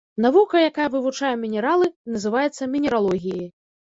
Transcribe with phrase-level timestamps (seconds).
[0.23, 3.45] Навука, якая вывучае мінералы называецца мінералогіяй.